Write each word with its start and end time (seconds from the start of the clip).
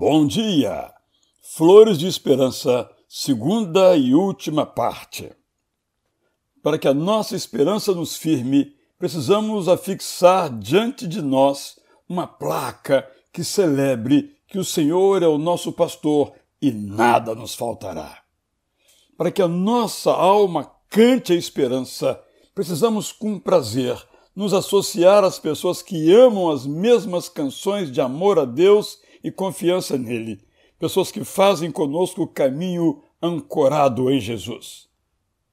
Bom 0.00 0.26
dia! 0.26 0.90
Flores 1.42 1.98
de 1.98 2.06
Esperança, 2.06 2.90
segunda 3.06 3.94
e 3.94 4.14
última 4.14 4.64
parte. 4.64 5.30
Para 6.62 6.78
que 6.78 6.88
a 6.88 6.94
nossa 6.94 7.36
esperança 7.36 7.92
nos 7.92 8.16
firme, 8.16 8.72
precisamos 8.98 9.68
afixar 9.68 10.58
diante 10.58 11.06
de 11.06 11.20
nós 11.20 11.78
uma 12.08 12.26
placa 12.26 13.06
que 13.30 13.44
celebre 13.44 14.34
que 14.48 14.58
o 14.58 14.64
Senhor 14.64 15.22
é 15.22 15.28
o 15.28 15.36
nosso 15.36 15.70
pastor 15.70 16.32
e 16.62 16.72
nada 16.72 17.34
nos 17.34 17.54
faltará. 17.54 18.22
Para 19.18 19.30
que 19.30 19.42
a 19.42 19.48
nossa 19.48 20.12
alma 20.12 20.72
cante 20.88 21.34
a 21.34 21.36
esperança, 21.36 22.18
precisamos 22.54 23.12
com 23.12 23.38
prazer 23.38 24.02
nos 24.34 24.54
associar 24.54 25.24
às 25.24 25.38
pessoas 25.38 25.82
que 25.82 26.10
amam 26.10 26.50
as 26.50 26.66
mesmas 26.66 27.28
canções 27.28 27.92
de 27.92 28.00
amor 28.00 28.38
a 28.38 28.46
Deus 28.46 28.98
e 29.22 29.30
confiança 29.30 29.98
nele, 29.98 30.40
pessoas 30.78 31.10
que 31.10 31.24
fazem 31.24 31.70
conosco 31.70 32.22
o 32.22 32.26
caminho 32.26 33.02
ancorado 33.22 34.10
em 34.10 34.20
Jesus. 34.20 34.88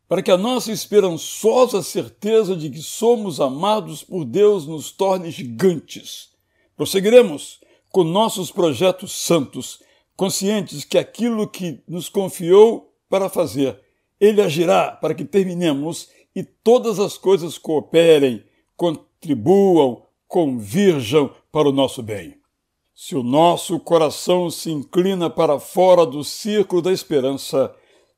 Para 0.07 0.21
que 0.21 0.31
a 0.31 0.37
nossa 0.37 0.71
esperançosa 0.71 1.83
certeza 1.83 2.55
de 2.55 2.69
que 2.69 2.81
somos 2.81 3.41
amados 3.41 4.03
por 4.03 4.23
Deus 4.23 4.65
nos 4.65 4.89
torne 4.89 5.29
gigantes, 5.29 6.29
prosseguiremos 6.77 7.59
com 7.91 8.03
nossos 8.03 8.51
projetos 8.51 9.11
santos, 9.11 9.81
conscientes 10.15 10.85
que 10.85 10.97
aquilo 10.97 11.47
que 11.47 11.81
nos 11.87 12.07
confiou 12.07 12.93
para 13.09 13.29
fazer, 13.29 13.79
Ele 14.19 14.41
agirá 14.41 14.91
para 14.91 15.13
que 15.13 15.25
terminemos 15.25 16.09
e 16.33 16.43
todas 16.43 16.99
as 16.99 17.17
coisas 17.17 17.57
cooperem, 17.57 18.43
contribuam, 18.75 20.03
convirjam 20.27 21.33
para 21.51 21.67
o 21.67 21.71
nosso 21.71 22.01
bem. 22.01 22.37
Se 22.99 23.15
o 23.15 23.21
nosso 23.21 23.79
coração 23.79 24.49
se 24.49 24.71
inclina 24.71 25.29
para 25.29 25.59
fora 25.59 26.03
do 26.03 26.23
círculo 26.23 26.81
da 26.81 26.91
esperança, 26.91 27.71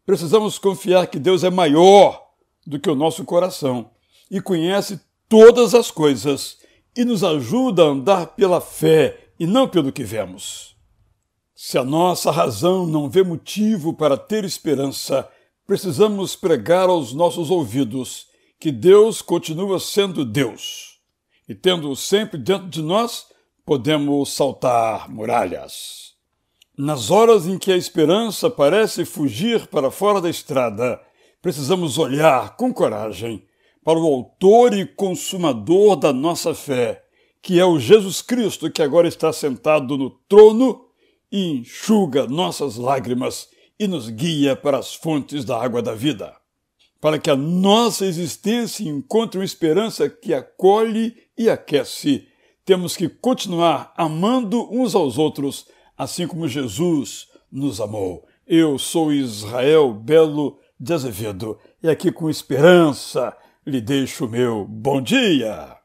precisamos 0.05 0.57
confiar 0.57 1.07
que 1.07 1.19
Deus 1.19 1.43
é 1.43 1.49
maior 1.49 2.29
do 2.65 2.79
que 2.79 2.89
o 2.89 2.95
nosso 2.95 3.25
coração 3.25 3.91
e 4.31 4.39
conhece 4.39 5.01
todas 5.27 5.75
as 5.75 5.91
coisas 5.91 6.59
e 6.95 7.03
nos 7.03 7.25
ajuda 7.25 7.83
a 7.83 7.87
andar 7.87 8.27
pela 8.37 8.61
fé 8.61 9.31
e 9.37 9.45
não 9.45 9.67
pelo 9.67 9.91
que 9.91 10.05
vemos. 10.05 10.77
Se 11.53 11.77
a 11.77 11.83
nossa 11.83 12.31
razão 12.31 12.87
não 12.87 13.09
vê 13.09 13.21
motivo 13.21 13.93
para 13.93 14.15
ter 14.15 14.45
esperança, 14.45 15.29
precisamos 15.67 16.37
pregar 16.37 16.87
aos 16.87 17.11
nossos 17.11 17.51
ouvidos 17.51 18.27
que 18.57 18.71
Deus 18.71 19.21
continua 19.21 19.77
sendo 19.77 20.23
Deus. 20.23 21.01
E 21.49 21.53
tendo-o 21.53 21.97
sempre 21.97 22.37
dentro 22.37 22.69
de 22.69 22.81
nós, 22.81 23.28
podemos 23.69 24.33
saltar 24.33 25.07
muralhas. 25.11 26.15
Nas 26.75 27.11
horas 27.11 27.45
em 27.45 27.55
que 27.55 27.71
a 27.71 27.77
esperança 27.77 28.49
parece 28.49 29.05
fugir 29.05 29.67
para 29.67 29.91
fora 29.91 30.19
da 30.19 30.27
estrada, 30.27 30.99
precisamos 31.39 31.99
olhar 31.99 32.55
com 32.55 32.73
coragem 32.73 33.45
para 33.83 33.99
o 33.99 34.07
Autor 34.07 34.73
e 34.73 34.87
Consumador 34.87 35.97
da 35.97 36.11
nossa 36.11 36.55
fé, 36.55 37.03
que 37.43 37.59
é 37.59 37.63
o 37.63 37.77
Jesus 37.77 38.23
Cristo 38.23 38.71
que 38.71 38.81
agora 38.81 39.07
está 39.07 39.31
sentado 39.31 39.95
no 39.99 40.09
trono 40.27 40.87
e 41.31 41.51
enxuga 41.51 42.25
nossas 42.25 42.75
lágrimas 42.75 43.49
e 43.79 43.87
nos 43.87 44.09
guia 44.09 44.55
para 44.55 44.79
as 44.79 44.95
fontes 44.95 45.45
da 45.45 45.61
água 45.63 45.79
da 45.79 45.93
vida. 45.93 46.35
Para 46.99 47.19
que 47.19 47.29
a 47.29 47.35
nossa 47.35 48.03
existência 48.03 48.89
encontre 48.89 49.37
uma 49.37 49.45
esperança 49.45 50.09
que 50.09 50.33
acolhe 50.33 51.15
e 51.37 51.47
aquece, 51.47 52.28
temos 52.69 52.95
que 52.95 53.09
continuar 53.09 53.91
amando 53.97 54.71
uns 54.71 54.93
aos 54.93 55.17
outros, 55.17 55.65
assim 55.97 56.27
como 56.27 56.47
Jesus 56.47 57.27
nos 57.51 57.81
amou. 57.81 58.27
Eu 58.45 58.77
sou 58.77 59.11
Israel 59.11 59.91
Belo 59.91 60.59
de 60.79 60.93
Azevedo 60.93 61.57
e 61.81 61.89
aqui 61.89 62.11
com 62.11 62.29
esperança 62.29 63.35
lhe 63.65 63.81
deixo 63.81 64.27
o 64.27 64.29
meu 64.29 64.65
bom 64.65 65.01
dia. 65.01 65.78